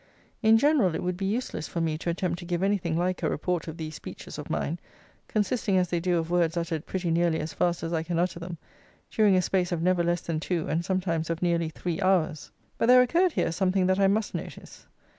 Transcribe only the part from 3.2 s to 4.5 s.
a report of these speeches of